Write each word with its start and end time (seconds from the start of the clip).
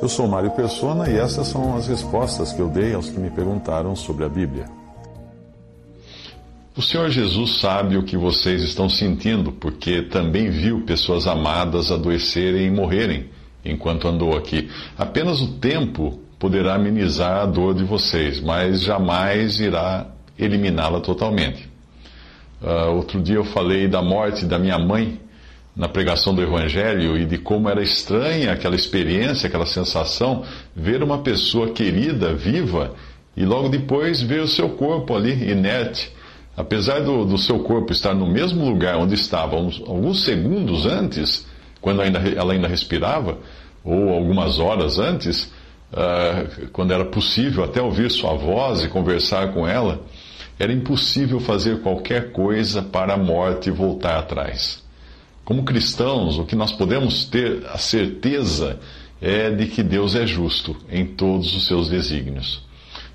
Eu 0.00 0.08
sou 0.08 0.28
Mário 0.28 0.50
Persona 0.52 1.10
e 1.10 1.16
essas 1.16 1.48
são 1.48 1.76
as 1.76 1.88
respostas 1.88 2.52
que 2.52 2.60
eu 2.60 2.68
dei 2.68 2.94
aos 2.94 3.10
que 3.10 3.18
me 3.18 3.30
perguntaram 3.30 3.96
sobre 3.96 4.24
a 4.24 4.28
Bíblia. 4.28 4.66
O 6.76 6.80
Senhor 6.80 7.10
Jesus 7.10 7.58
sabe 7.58 7.96
o 7.96 8.04
que 8.04 8.16
vocês 8.16 8.62
estão 8.62 8.88
sentindo, 8.88 9.50
porque 9.50 10.02
também 10.02 10.48
viu 10.48 10.82
pessoas 10.82 11.26
amadas 11.26 11.90
adoecerem 11.90 12.66
e 12.66 12.70
morrerem 12.70 13.28
enquanto 13.64 14.06
andou 14.06 14.36
aqui. 14.36 14.70
Apenas 14.96 15.40
o 15.40 15.54
tempo 15.58 16.20
poderá 16.38 16.76
amenizar 16.76 17.42
a 17.42 17.46
dor 17.46 17.74
de 17.74 17.82
vocês, 17.82 18.40
mas 18.40 18.82
jamais 18.82 19.58
irá 19.58 20.06
eliminá-la 20.38 21.00
totalmente. 21.00 21.68
Uh, 22.62 22.94
outro 22.94 23.20
dia 23.20 23.36
eu 23.36 23.44
falei 23.44 23.88
da 23.88 24.00
morte 24.00 24.46
da 24.46 24.58
minha 24.58 24.78
mãe 24.78 25.20
na 25.78 25.88
pregação 25.88 26.34
do 26.34 26.42
Evangelho 26.42 27.16
e 27.16 27.24
de 27.24 27.38
como 27.38 27.68
era 27.68 27.80
estranha 27.80 28.52
aquela 28.52 28.74
experiência, 28.74 29.46
aquela 29.46 29.64
sensação, 29.64 30.42
ver 30.74 31.04
uma 31.04 31.18
pessoa 31.18 31.70
querida, 31.70 32.34
viva, 32.34 32.96
e 33.36 33.44
logo 33.44 33.68
depois 33.68 34.20
ver 34.20 34.42
o 34.42 34.48
seu 34.48 34.70
corpo 34.70 35.14
ali, 35.14 35.48
inerte. 35.48 36.12
Apesar 36.56 36.98
do, 37.02 37.24
do 37.24 37.38
seu 37.38 37.60
corpo 37.60 37.92
estar 37.92 38.12
no 38.12 38.26
mesmo 38.26 38.68
lugar 38.68 38.96
onde 38.96 39.14
estava 39.14 39.54
uns, 39.54 39.80
alguns 39.86 40.24
segundos 40.24 40.84
antes, 40.84 41.46
quando 41.80 42.02
ainda, 42.02 42.18
ela 42.18 42.54
ainda 42.54 42.66
respirava, 42.66 43.38
ou 43.84 44.08
algumas 44.08 44.58
horas 44.58 44.98
antes, 44.98 45.44
uh, 45.92 46.66
quando 46.72 46.92
era 46.92 47.04
possível 47.04 47.62
até 47.62 47.80
ouvir 47.80 48.10
sua 48.10 48.34
voz 48.34 48.82
e 48.82 48.88
conversar 48.88 49.52
com 49.52 49.64
ela, 49.64 50.00
era 50.58 50.72
impossível 50.72 51.38
fazer 51.38 51.82
qualquer 51.82 52.32
coisa 52.32 52.82
para 52.82 53.14
a 53.14 53.16
morte 53.16 53.70
voltar 53.70 54.18
atrás. 54.18 54.87
Como 55.48 55.62
cristãos, 55.62 56.38
o 56.38 56.44
que 56.44 56.54
nós 56.54 56.72
podemos 56.72 57.24
ter 57.24 57.64
a 57.72 57.78
certeza 57.78 58.78
é 59.18 59.48
de 59.48 59.64
que 59.64 59.82
Deus 59.82 60.14
é 60.14 60.26
justo 60.26 60.76
em 60.92 61.06
todos 61.06 61.56
os 61.56 61.66
seus 61.66 61.88
desígnios. 61.88 62.62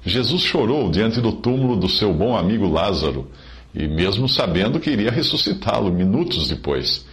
Jesus 0.04 0.42
chorou 0.42 0.90
diante 0.90 1.22
do 1.22 1.32
túmulo 1.32 1.76
do 1.76 1.88
seu 1.88 2.12
bom 2.12 2.36
amigo 2.36 2.68
Lázaro, 2.68 3.30
e 3.72 3.88
mesmo 3.88 4.28
sabendo 4.28 4.80
que 4.80 4.90
iria 4.90 5.12
ressuscitá-lo 5.12 5.94
minutos 5.94 6.48
depois. 6.48 7.06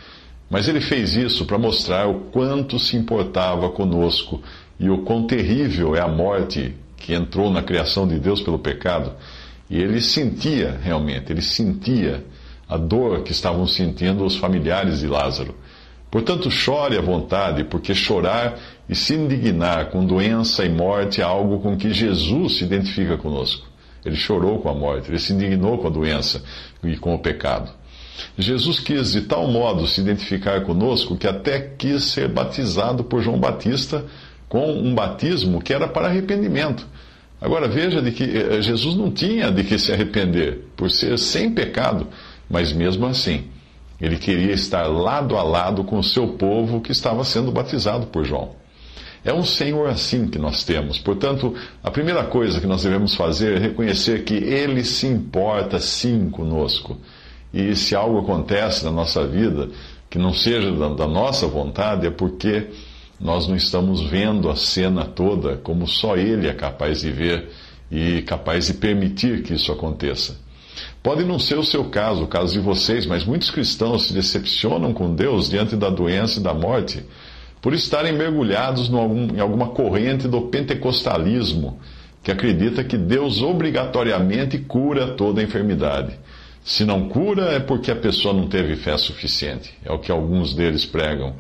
Mas 0.49 0.69
ele 0.69 0.81
fez 0.81 1.15
isso 1.15 1.45
para 1.45 1.59
mostrar 1.59 2.09
o 2.09 2.21
quanto 2.33 2.79
se 2.79 2.97
importava 2.97 3.69
conosco 3.69 4.41
e 4.79 4.89
o 4.89 5.03
quão 5.03 5.27
terrível 5.27 5.95
é 5.95 6.01
a 6.01 6.09
morte 6.09 6.75
que 6.97 7.13
entrou 7.13 7.51
na 7.51 7.63
criação 7.63 8.09
de 8.09 8.19
Deus 8.19 8.41
pelo 8.41 8.59
pecado. 8.59 9.13
E 9.69 9.77
ele 9.77 10.01
sentia 10.01 10.81
realmente, 10.83 11.31
ele 11.31 11.43
sentia 11.43 12.25
a 12.71 12.77
dor 12.77 13.25
que 13.25 13.33
estavam 13.33 13.67
sentindo 13.67 14.25
os 14.25 14.37
familiares 14.37 15.01
de 15.01 15.09
Lázaro. 15.09 15.57
Portanto, 16.09 16.49
chore 16.51 16.97
à 16.97 17.01
vontade, 17.01 17.65
porque 17.65 17.95
chorar 17.95 18.57
e 18.89 18.95
se 18.95 19.15
indignar 19.15 19.91
com 19.91 20.07
doença 20.07 20.65
e 20.65 20.69
morte 20.69 21.21
é 21.21 21.25
algo 21.25 21.59
com 21.59 21.77
que 21.77 21.93
Jesus 21.93 22.59
se 22.59 22.65
identifica 22.65 23.17
conosco. 23.17 23.69
Ele 24.05 24.15
chorou 24.15 24.61
com 24.61 24.69
a 24.69 24.75
morte, 24.75 25.11
ele 25.11 25.19
se 25.19 25.33
indignou 25.33 25.79
com 25.79 25.89
a 25.89 25.91
doença 25.91 26.43
e 26.83 26.97
com 26.97 27.13
o 27.13 27.19
pecado. 27.19 27.71
Jesus 28.39 28.79
quis 28.79 29.13
de 29.13 29.23
tal 29.23 29.49
modo 29.49 29.87
se 29.87 30.01
identificar 30.01 30.61
conosco 30.63 31.17
que 31.17 31.27
até 31.27 31.61
quis 31.61 32.05
ser 32.05 32.29
batizado 32.29 33.03
por 33.03 33.21
João 33.21 33.39
Batista 33.39 34.05
com 34.49 34.73
um 34.73 34.95
batismo 34.95 35.61
que 35.61 35.73
era 35.73 35.89
para 35.89 36.07
arrependimento. 36.07 36.87
Agora 37.41 37.67
veja 37.67 38.03
de 38.03 38.13
que 38.13 38.25
eh, 38.25 38.61
Jesus 38.61 38.95
não 38.97 39.11
tinha 39.11 39.51
de 39.51 39.65
que 39.65 39.79
se 39.79 39.93
arrepender 39.93 40.67
por 40.77 40.91
ser 40.91 41.19
sem 41.19 41.51
pecado. 41.51 42.07
Mas 42.51 42.73
mesmo 42.73 43.07
assim, 43.07 43.45
ele 44.01 44.17
queria 44.17 44.53
estar 44.53 44.87
lado 44.89 45.37
a 45.37 45.43
lado 45.43 45.85
com 45.85 45.99
o 45.99 46.03
seu 46.03 46.29
povo 46.29 46.81
que 46.81 46.91
estava 46.91 47.23
sendo 47.23 47.53
batizado 47.53 48.07
por 48.07 48.25
João. 48.25 48.59
É 49.25 49.33
um 49.33 49.45
Senhor 49.45 49.89
assim 49.89 50.27
que 50.27 50.39
nós 50.39 50.65
temos. 50.65 50.99
Portanto, 50.99 51.55
a 51.83 51.91
primeira 51.91 52.25
coisa 52.25 52.61
que 52.61 52.67
nós 52.67 52.83
devemos 52.83 53.15
fazer 53.15 53.57
é 53.57 53.59
reconhecer 53.59 54.25
que 54.25 54.35
Ele 54.35 54.83
se 54.83 55.07
importa 55.07 55.79
sim 55.79 56.31
conosco. 56.31 56.99
E 57.53 57.77
se 57.77 57.95
algo 57.95 58.19
acontece 58.19 58.85
na 58.85 58.91
nossa 58.91 59.27
vida 59.27 59.69
que 60.09 60.19
não 60.19 60.33
seja 60.33 60.73
da, 60.73 61.07
nossa 61.07 61.47
vontade, 61.47 62.07
é 62.07 62.11
porque 62.11 62.69
nós 63.21 63.47
não 63.47 63.55
estamos 63.55 64.01
vendo 64.01 64.49
a 64.49 64.57
cena 64.57 65.05
toda 65.05 65.57
como 65.59 65.87
só 65.87 66.17
Ele 66.17 66.49
é 66.49 66.55
capaz 66.55 67.03
de 67.03 67.13
ver 67.13 67.51
e 67.91 68.23
capaz 68.23 68.69
de 68.69 68.75
permitir 68.75 69.43
que 69.43 69.53
isso 69.53 69.71
aconteça. 69.71 70.37
Pode 71.03 71.25
não 71.25 71.39
ser 71.39 71.59
o 71.59 71.65
seu 71.65 71.85
caso, 71.85 72.25
o 72.25 72.29
caso 72.29 72.53
de 72.53 72.61
vocês, 72.61 73.07
mas 73.07 73.25
muitos 73.25 73.51
cristãos 73.51 74.09
se 74.09 74.13
decepcionam 74.13 74.93
com 74.93 75.15
Deus 75.15 75.49
diante 75.49 75.77
da 75.77 75.89
doença 75.89 76.39
e 76.39 76.43
da 76.43 76.53
morte 76.53 77.03
por 77.61 77.75
estarem 77.75 78.13
mergulhados 78.13 78.89
em 78.89 79.41
alguma 79.41 79.69
corrente 79.69 80.27
do 80.27 80.43
pentecostalismo 80.43 81.79
que 82.23 82.31
acredita 82.31 82.85
que 82.85 82.99
Deus 82.99 83.43
obrigatoriamente 83.43 84.59
cura 84.59 85.09
toda 85.09 85.43
enfermidade. 85.43 86.19
Se 86.63 86.85
não 86.85 87.09
cura, 87.09 87.53
é 87.53 87.59
porque 87.59 87.91
a 87.91 87.97
pessoa 87.97 88.35
não 88.35 88.47
teve 88.47 88.77
fé 88.77 88.97
suficiente. 88.99 89.73
É 89.85 89.91
o 89.91 89.99
que 89.99 90.13
alguns 90.13 90.55
deles 90.55 90.85
pregam. 90.85 91.35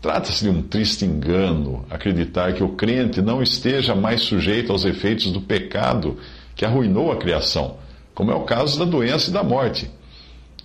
Trata-se 0.00 0.44
de 0.44 0.50
um 0.50 0.62
triste 0.62 1.04
engano 1.04 1.84
acreditar 1.90 2.52
que 2.52 2.62
o 2.62 2.70
crente 2.70 3.20
não 3.20 3.42
esteja 3.42 3.94
mais 3.94 4.20
sujeito 4.20 4.70
aos 4.70 4.84
efeitos 4.84 5.32
do 5.32 5.40
pecado 5.40 6.18
que 6.54 6.64
arruinou 6.64 7.10
a 7.10 7.16
criação 7.16 7.76
como 8.18 8.32
é 8.32 8.34
o 8.34 8.40
caso 8.40 8.76
da 8.76 8.84
doença 8.84 9.30
e 9.30 9.32
da 9.32 9.44
morte. 9.44 9.88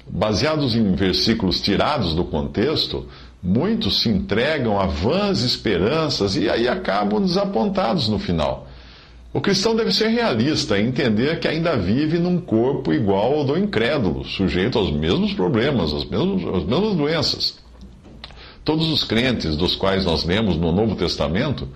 Baseados 0.09 0.75
em 0.75 0.96
versículos 0.96 1.62
tirados 1.62 2.16
do 2.16 2.25
contexto, 2.25 3.06
muitos 3.44 4.02
se 4.02 4.09
entregam 4.09 4.80
a 4.80 4.88
vãs 4.88 5.44
esperanças 5.44 6.36
e 6.36 6.50
aí 6.50 6.68
acabam 6.68 7.22
desapontados 7.22 8.09
no 8.09 8.18
final. 8.18 8.68
O 9.31 9.40
cristão 9.40 9.75
deve 9.75 9.94
ser 9.94 10.08
realista 10.08 10.80
e 10.80 10.84
entender 10.84 11.40
que 11.40 11.47
ainda 11.47 11.78
vive 11.78 12.18
num 12.18 12.41
corpo 12.41 12.91
igual 12.91 13.36
ao 13.36 13.44
do 13.44 13.56
incrédulo, 13.56 14.25
sujeito 14.25 14.80
aos 14.80 14.91
mesmos 14.91 15.31
problemas, 15.34 15.94
às 15.94 16.06
mesmas, 16.06 16.56
às 16.56 16.64
mesmas 16.66 16.96
doenças. 16.96 17.59
Todos 18.66 18.90
os 18.90 19.03
crentes 19.03 19.56
dos 19.56 19.75
quais 19.75 20.06
nós 20.06 20.25
lemos 20.25 20.58
no 20.58 20.72
Novo 20.72 20.96
Testamento 20.96 21.70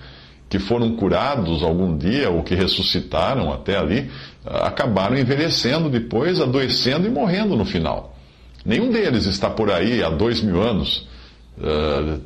que 0.49 0.59
foram 0.59 0.95
curados 0.95 1.61
algum 1.61 1.97
dia 1.97 2.29
ou 2.29 2.43
que 2.43 2.55
ressuscitaram 2.55 3.51
até 3.51 3.77
ali, 3.77 4.09
acabaram 4.45 5.17
envelhecendo 5.17 5.89
depois, 5.89 6.39
adoecendo 6.39 7.05
e 7.05 7.09
morrendo 7.09 7.55
no 7.55 7.65
final. 7.65 8.15
Nenhum 8.65 8.91
deles 8.91 9.25
está 9.25 9.49
por 9.49 9.71
aí 9.71 10.03
há 10.03 10.09
dois 10.09 10.41
mil 10.41 10.61
anos 10.61 11.07
uh, 11.57 12.19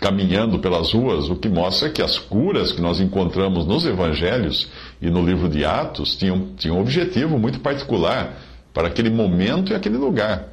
caminhando 0.00 0.58
pelas 0.58 0.92
ruas, 0.92 1.28
o 1.28 1.36
que 1.36 1.48
mostra 1.48 1.90
que 1.90 2.02
as 2.02 2.18
curas 2.18 2.72
que 2.72 2.80
nós 2.80 3.00
encontramos 3.00 3.66
nos 3.66 3.86
evangelhos 3.86 4.68
e 5.00 5.08
no 5.08 5.24
livro 5.24 5.48
de 5.48 5.64
Atos 5.64 6.16
tinham, 6.16 6.48
tinham 6.56 6.76
um 6.76 6.80
objetivo 6.80 7.38
muito 7.38 7.60
particular 7.60 8.36
para 8.72 8.88
aquele 8.88 9.10
momento 9.10 9.72
e 9.72 9.74
aquele 9.74 9.96
lugar. 9.96 10.48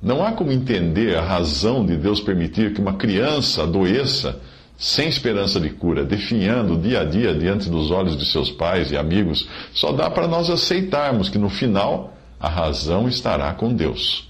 Não 0.00 0.24
há 0.24 0.32
como 0.32 0.52
entender 0.52 1.16
a 1.16 1.22
razão 1.22 1.84
de 1.84 1.96
Deus 1.96 2.20
permitir 2.20 2.74
que 2.74 2.80
uma 2.80 2.94
criança 2.94 3.62
adoeça 3.62 4.40
sem 4.76 5.08
esperança 5.08 5.58
de 5.58 5.70
cura, 5.70 6.04
definhando 6.04 6.76
dia 6.76 7.00
a 7.00 7.04
dia 7.04 7.34
diante 7.34 7.70
dos 7.70 7.90
olhos 7.90 8.16
de 8.16 8.26
seus 8.26 8.50
pais 8.50 8.90
e 8.90 8.96
amigos, 8.96 9.48
só 9.72 9.92
dá 9.92 10.10
para 10.10 10.28
nós 10.28 10.50
aceitarmos 10.50 11.28
que 11.28 11.38
no 11.38 11.48
final 11.48 12.14
a 12.38 12.48
razão 12.48 13.08
estará 13.08 13.52
com 13.54 13.72
Deus. 13.72 14.28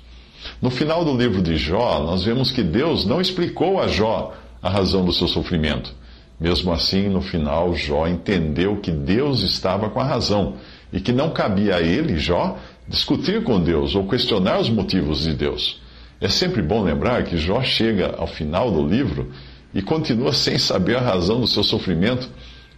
No 0.62 0.70
final 0.70 1.04
do 1.04 1.16
livro 1.16 1.42
de 1.42 1.56
Jó, 1.56 2.00
nós 2.04 2.22
vemos 2.22 2.52
que 2.52 2.62
Deus 2.62 3.04
não 3.04 3.20
explicou 3.20 3.80
a 3.80 3.88
Jó 3.88 4.34
a 4.62 4.70
razão 4.70 5.04
do 5.04 5.12
seu 5.12 5.26
sofrimento. 5.26 5.92
Mesmo 6.38 6.72
assim, 6.72 7.08
no 7.08 7.20
final, 7.20 7.74
Jó 7.74 8.06
entendeu 8.06 8.76
que 8.76 8.90
Deus 8.90 9.42
estava 9.42 9.90
com 9.90 10.00
a 10.00 10.04
razão 10.04 10.54
e 10.92 11.00
que 11.00 11.12
não 11.12 11.30
cabia 11.30 11.76
a 11.76 11.82
ele, 11.82 12.18
Jó, 12.18 12.56
discutir 12.86 13.42
com 13.42 13.60
Deus 13.60 13.94
ou 13.94 14.06
questionar 14.06 14.60
os 14.60 14.68
motivos 14.68 15.24
de 15.24 15.34
Deus. 15.34 15.80
É 16.20 16.28
sempre 16.28 16.62
bom 16.62 16.82
lembrar 16.82 17.24
que 17.24 17.36
Jó 17.36 17.62
chega 17.62 18.14
ao 18.16 18.26
final 18.26 18.70
do 18.70 18.86
livro 18.86 19.30
e 19.76 19.82
continua 19.82 20.32
sem 20.32 20.56
saber 20.56 20.96
a 20.96 21.02
razão 21.02 21.38
do 21.38 21.46
seu 21.46 21.62
sofrimento 21.62 22.30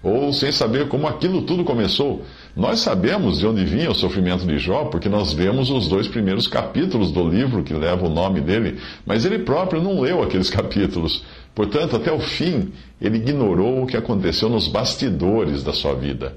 ou 0.02 0.32
sem 0.32 0.50
saber 0.50 0.88
como 0.88 1.06
aquilo 1.06 1.42
tudo 1.42 1.62
começou. 1.62 2.24
Nós 2.56 2.80
sabemos 2.80 3.38
de 3.38 3.46
onde 3.46 3.64
vinha 3.64 3.88
o 3.88 3.94
sofrimento 3.94 4.44
de 4.44 4.58
Jó, 4.58 4.86
porque 4.86 5.08
nós 5.08 5.32
vemos 5.32 5.70
os 5.70 5.86
dois 5.86 6.08
primeiros 6.08 6.48
capítulos 6.48 7.12
do 7.12 7.28
livro 7.28 7.62
que 7.62 7.72
leva 7.72 8.04
o 8.04 8.10
nome 8.10 8.40
dele, 8.40 8.78
mas 9.06 9.24
ele 9.24 9.38
próprio 9.38 9.80
não 9.80 10.00
leu 10.00 10.24
aqueles 10.24 10.50
capítulos. 10.50 11.22
Portanto, 11.54 11.94
até 11.94 12.10
o 12.10 12.18
fim, 12.18 12.72
ele 13.00 13.18
ignorou 13.18 13.84
o 13.84 13.86
que 13.86 13.96
aconteceu 13.96 14.48
nos 14.48 14.66
bastidores 14.66 15.62
da 15.62 15.72
sua 15.72 15.94
vida. 15.94 16.36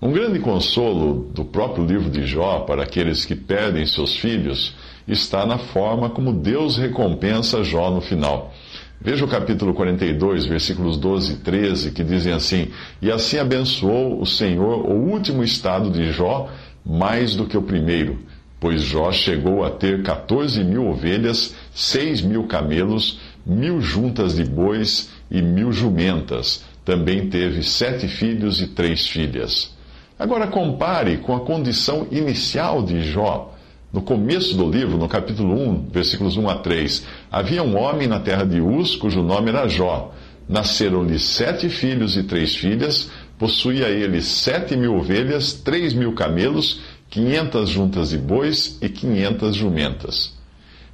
Um 0.00 0.12
grande 0.12 0.38
consolo 0.38 1.28
do 1.34 1.44
próprio 1.44 1.84
livro 1.84 2.08
de 2.08 2.24
Jó 2.24 2.60
para 2.60 2.84
aqueles 2.84 3.24
que 3.24 3.34
perdem 3.34 3.84
seus 3.84 4.14
filhos 4.14 4.76
está 5.08 5.44
na 5.44 5.58
forma 5.58 6.08
como 6.08 6.32
Deus 6.32 6.76
recompensa 6.76 7.64
Jó 7.64 7.90
no 7.90 8.00
final. 8.00 8.54
Veja 9.00 9.24
o 9.24 9.28
capítulo 9.28 9.74
42, 9.74 10.46
versículos 10.46 10.96
12 10.96 11.34
e 11.34 11.36
13, 11.36 11.90
que 11.92 12.02
dizem 12.02 12.32
assim: 12.32 12.68
E 13.00 13.10
assim 13.12 13.38
abençoou 13.38 14.20
o 14.20 14.26
Senhor 14.26 14.84
o 14.84 15.10
último 15.10 15.44
estado 15.44 15.90
de 15.90 16.10
Jó 16.10 16.48
mais 16.84 17.34
do 17.34 17.46
que 17.46 17.56
o 17.56 17.62
primeiro, 17.62 18.18
pois 18.58 18.82
Jó 18.82 19.12
chegou 19.12 19.64
a 19.64 19.70
ter 19.70 20.02
14 20.02 20.64
mil 20.64 20.88
ovelhas, 20.88 21.54
6 21.72 22.22
mil 22.22 22.48
camelos, 22.48 23.20
mil 23.46 23.80
juntas 23.80 24.34
de 24.34 24.44
bois 24.44 25.10
e 25.30 25.40
mil 25.40 25.70
jumentas. 25.72 26.64
Também 26.84 27.28
teve 27.28 27.62
sete 27.62 28.08
filhos 28.08 28.60
e 28.60 28.66
três 28.68 29.06
filhas. 29.06 29.76
Agora 30.18 30.46
compare 30.46 31.18
com 31.18 31.36
a 31.36 31.40
condição 31.40 32.08
inicial 32.10 32.82
de 32.82 33.02
Jó. 33.02 33.54
No 33.90 34.02
começo 34.02 34.54
do 34.54 34.70
livro, 34.70 34.98
no 34.98 35.08
capítulo 35.08 35.54
1, 35.54 35.88
versículos 35.90 36.36
1 36.36 36.48
a 36.50 36.58
3, 36.58 37.06
havia 37.30 37.62
um 37.62 37.74
homem 37.78 38.06
na 38.06 38.20
terra 38.20 38.44
de 38.44 38.60
Uz, 38.60 38.94
cujo 38.94 39.22
nome 39.22 39.48
era 39.48 39.66
Jó. 39.66 40.14
Nasceram-lhe 40.46 41.18
sete 41.18 41.70
filhos 41.70 42.14
e 42.14 42.22
três 42.22 42.54
filhas, 42.54 43.10
possuía 43.38 43.88
ele 43.88 44.20
sete 44.20 44.76
mil 44.76 44.94
ovelhas, 44.94 45.54
três 45.54 45.94
mil 45.94 46.12
camelos, 46.12 46.82
quinhentas 47.08 47.70
juntas 47.70 48.10
de 48.10 48.18
bois 48.18 48.78
e 48.82 48.90
quinhentas 48.90 49.56
jumentas. 49.56 50.36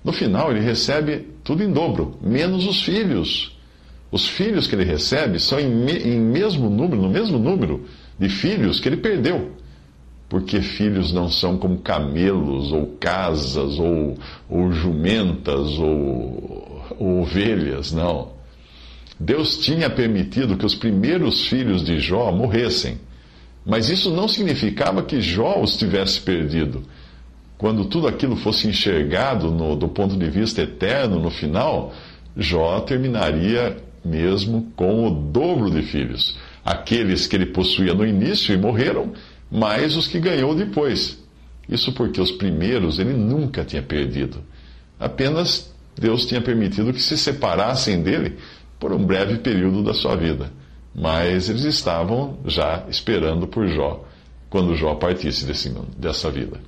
No 0.05 0.13
final, 0.13 0.53
ele 0.53 0.61
recebe 0.61 1.27
tudo 1.43 1.65
em 1.65 1.73
dobro, 1.73 2.17
menos 2.23 2.65
os 2.65 2.81
filhos. 2.83 3.59
Os 4.13 4.29
filhos 4.29 4.69
que 4.69 4.77
ele 4.77 4.85
recebe 4.85 5.41
são 5.41 5.59
em, 5.59 5.69
me, 5.69 5.95
em 5.95 6.21
mesmo 6.21 6.71
número, 6.71 7.03
no 7.03 7.09
mesmo 7.09 7.41
número 7.41 7.87
de 8.17 8.29
filhos 8.29 8.79
que 8.79 8.89
ele 8.89 8.99
perdeu. 8.99 9.51
Porque 10.29 10.61
filhos 10.61 11.13
não 11.13 11.29
são 11.29 11.57
como 11.59 11.79
camelos, 11.79 12.73
ou 12.73 12.97
casas, 12.99 13.79
ou, 13.79 14.17
ou 14.49 14.73
jumentas, 14.73 15.79
ou, 15.79 16.83
ou 16.99 17.21
ovelhas, 17.23 17.93
não. 17.93 18.33
Deus 19.19 19.59
tinha 19.59 19.89
permitido 19.89 20.57
que 20.57 20.67
os 20.67 20.75
primeiros 20.75 21.47
filhos 21.47 21.85
de 21.85 22.01
Jó 22.01 22.33
morressem. 22.33 22.99
Mas 23.65 23.89
isso 23.89 24.11
não 24.11 24.27
significava 24.29 25.03
que 25.03 25.21
Jó 25.21 25.61
os 25.61 25.77
tivesse 25.77 26.21
perdido. 26.21 26.83
Quando 27.57 27.85
tudo 27.85 28.09
aquilo 28.09 28.37
fosse 28.37 28.67
enxergado 28.67 29.51
no, 29.51 29.77
do 29.77 29.89
ponto 29.89 30.17
de 30.17 30.29
vista 30.29 30.63
eterno 30.63 31.21
no 31.21 31.31
final, 31.31 31.93
Jó 32.37 32.81
terminaria 32.81 33.77
mesmo 34.05 34.73
com 34.75 35.07
o 35.07 35.11
dobro 35.11 35.71
de 35.71 35.83
filhos 35.83 36.37
aqueles 36.65 37.27
que 37.27 37.37
ele 37.37 37.47
possuía 37.47 37.93
no 37.93 38.07
início 38.07 38.55
e 38.55 38.57
morreram, 38.57 39.13
mais 39.55 39.97
os 39.97 40.09
que 40.09 40.19
ganhou 40.19 40.53
depois. 40.53 41.17
Isso 41.69 41.93
porque 41.93 42.21
os 42.21 42.33
primeiros 42.33 42.99
ele 42.99 43.13
nunca 43.13 43.65
tinha 43.65 43.83
perdido. 43.83 44.43
Apenas 44.99 45.73
Deus 45.97 46.27
tinha 46.27 46.41
permitido 46.41 46.93
que 46.93 47.01
se 47.01 47.17
separassem 47.17 48.03
dele 48.03 48.37
por 48.81 48.93
um 48.93 49.07
breve 49.07 49.39
período 49.39 49.85
da 49.85 49.95
sua 49.95 50.17
vida. 50.17 50.53
Mas 50.93 51.49
eles 51.49 51.63
estavam 51.63 52.39
já 52.45 52.85
esperando 52.89 53.47
por 53.47 53.69
Jó, 53.69 54.05
quando 54.51 54.75
Jó 54.75 54.97
partisse 54.97 55.47
desse, 55.47 55.71
dessa 55.97 56.31
vida. 56.31 56.61